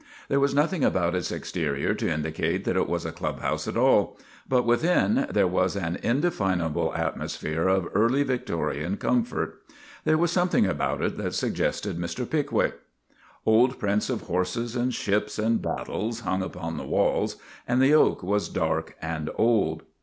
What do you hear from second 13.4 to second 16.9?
Old prints of horses and ships and battles hung upon the